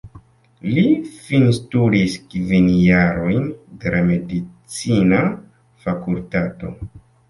[0.69, 0.85] Li
[1.25, 3.47] finstudis kvin jarojn
[3.87, 5.25] de la medicina
[5.89, 6.79] fakultato.